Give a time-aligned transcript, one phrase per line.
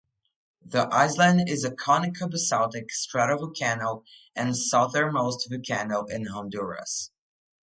[0.65, 4.03] The island is a conical basaltic stratovolcano
[4.35, 7.11] and the southernmost volcano in Honduras.